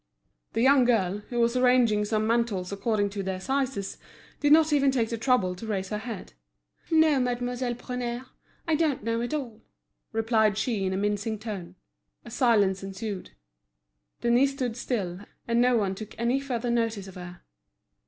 [0.53, 3.99] The young girl, who was arranging some mantles according to their sizes,
[4.39, 6.33] did not even take the trouble to raise her head.
[6.89, 8.25] "No, Mademoiselle Prunaire,
[8.67, 9.61] I don't know at all,"
[10.11, 11.75] replied she in a mincing tone.
[12.25, 13.33] A silence ensued.
[14.21, 17.43] Denise stood still, and no one took any further notice of her.